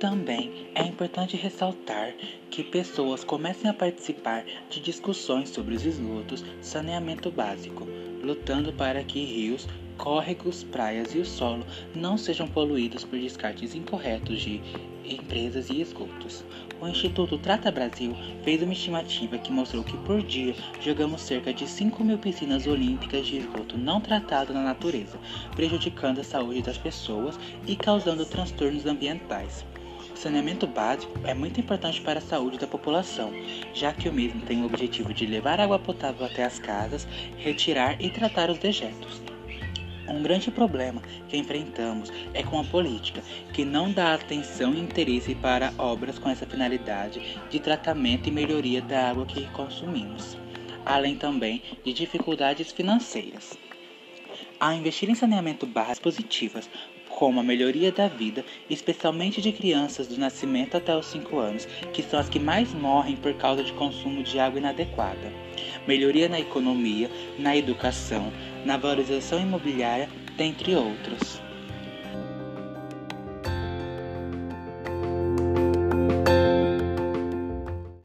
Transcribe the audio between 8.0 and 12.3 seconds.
lutando para que rios, córregos, praias e o solo não